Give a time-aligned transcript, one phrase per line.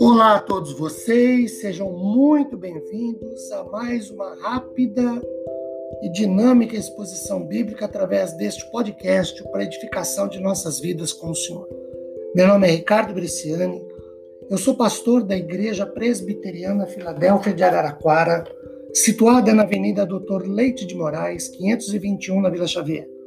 [0.00, 5.22] Olá a todos vocês, sejam muito bem-vindos a mais uma rápida
[6.02, 11.68] e dinâmica exposição bíblica através deste podcast para edificação de nossas vidas com o Senhor.
[12.34, 13.80] Meu nome é Ricardo Bresciani,
[14.50, 18.44] eu sou pastor da Igreja Presbiteriana Filadélfia de Araraquara,
[18.92, 23.21] situada na Avenida Doutor Leite de Moraes, 521, na Vila Xavier.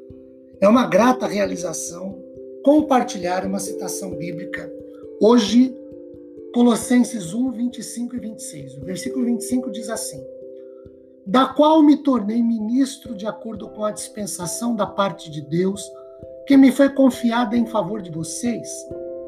[0.65, 2.19] É uma grata realização
[2.63, 4.67] compartilhar uma citação bíblica
[5.21, 5.77] hoje
[6.55, 8.77] Colossenses 1, 25 e 26.
[8.77, 10.19] O versículo 25 diz assim:
[11.23, 15.87] Da qual me tornei ministro de acordo com a dispensação da parte de Deus,
[16.47, 18.67] que me foi confiada em favor de vocês,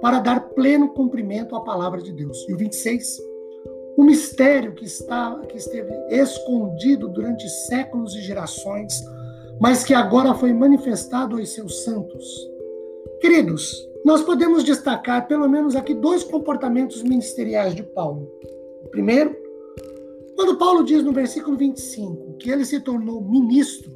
[0.01, 2.49] para dar pleno cumprimento à palavra de Deus.
[2.49, 3.19] E o 26,
[3.95, 9.03] o mistério que, está, que esteve escondido durante séculos e gerações,
[9.59, 12.25] mas que agora foi manifestado aos seus santos.
[13.19, 13.73] Queridos,
[14.05, 18.29] nós podemos destacar pelo menos aqui dois comportamentos ministeriais de Paulo.
[18.85, 19.35] O primeiro,
[20.35, 23.91] quando Paulo diz no versículo 25 que ele se tornou ministro,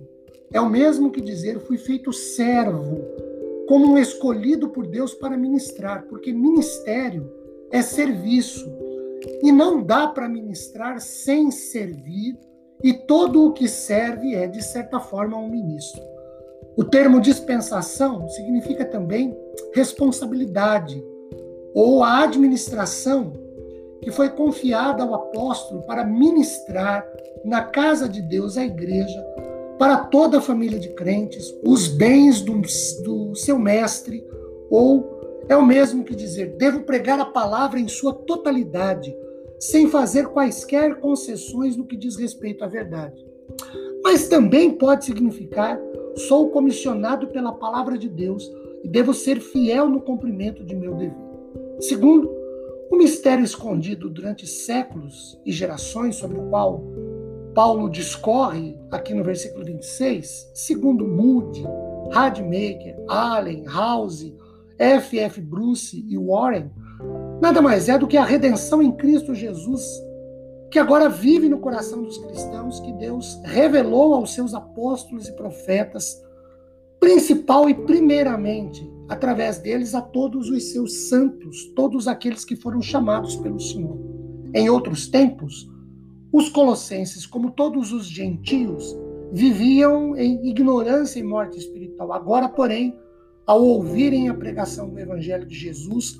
[0.52, 3.00] é o mesmo que dizer fui feito servo,
[3.68, 7.31] como um escolhido por Deus para ministrar, porque ministério
[7.72, 8.68] é serviço
[9.42, 12.38] e não dá para ministrar sem servir,
[12.84, 16.02] e todo o que serve é, de certa forma, um ministro.
[16.76, 19.38] O termo dispensação significa também
[19.74, 21.04] responsabilidade
[21.74, 23.34] ou a administração
[24.02, 27.06] que foi confiada ao apóstolo para ministrar
[27.46, 29.22] na casa de Deus, a igreja,
[29.78, 32.62] para toda a família de crentes, os bens do,
[33.04, 34.26] do seu mestre,
[34.70, 39.16] ou é o mesmo que dizer, devo pregar a palavra em sua totalidade,
[39.62, 43.23] sem fazer quaisquer concessões no que diz respeito à verdade.
[44.03, 45.80] Mas também pode significar
[46.16, 48.52] Sou comissionado pela palavra de Deus
[48.84, 51.16] e devo ser fiel no cumprimento de meu dever.
[51.80, 52.30] Segundo,
[52.90, 56.84] o mistério escondido durante séculos e gerações sobre o qual
[57.56, 61.63] Paulo discorre aqui no versículo 26, segundo Moody,
[62.12, 64.34] Radmacher, Allen, House,
[64.78, 65.40] F.F.
[65.41, 66.69] Bruce e Warren,
[67.41, 69.84] nada mais é do que a redenção em Cristo Jesus
[70.72, 76.24] que agora vive no coração dos cristãos, que Deus revelou aos seus apóstolos e profetas,
[76.97, 83.35] principal e primeiramente, através deles, a todos os seus santos, todos aqueles que foram chamados
[83.35, 84.00] pelo Senhor.
[84.56, 85.69] Em outros tempos,
[86.31, 88.97] os colossenses, como todos os gentios,
[89.34, 92.13] viviam em ignorância e morte espiritual.
[92.13, 92.97] Agora, porém,
[93.46, 96.18] ao ouvirem a pregação do Evangelho de Jesus,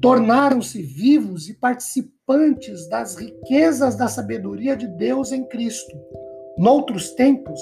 [0.00, 5.96] tornaram-se vivos e participantes das riquezas da sabedoria de Deus em Cristo.
[6.56, 7.60] Noutros tempos,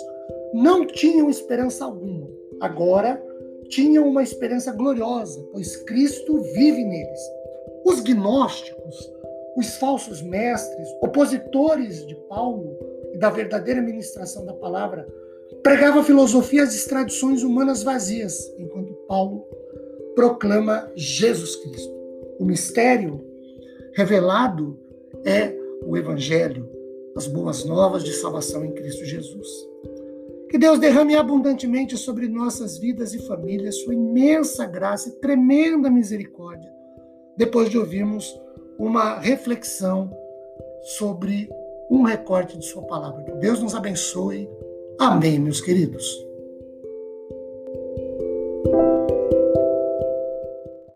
[0.53, 2.29] não tinham esperança alguma.
[2.61, 3.23] Agora,
[3.69, 7.21] tinham uma esperança gloriosa, pois Cristo vive neles.
[7.85, 9.13] Os gnósticos,
[9.57, 12.79] os falsos mestres, opositores de Paulo
[13.13, 15.07] e da verdadeira ministração da palavra,
[15.63, 19.45] pregavam filosofias e tradições humanas vazias, enquanto Paulo
[20.15, 21.98] proclama Jesus Cristo.
[22.39, 23.25] O mistério
[23.95, 24.79] revelado
[25.25, 25.55] é
[25.85, 26.69] o Evangelho,
[27.17, 29.49] as boas novas de salvação em Cristo Jesus.
[30.49, 36.73] Que Deus derrame abundantemente sobre nossas vidas e famílias sua imensa graça e tremenda misericórdia,
[37.37, 38.39] depois de ouvirmos
[38.79, 40.11] uma reflexão
[40.97, 41.51] sobre
[41.91, 43.25] um recorte de Sua palavra.
[43.25, 44.49] Que Deus nos abençoe.
[44.99, 46.28] Amém, meus queridos.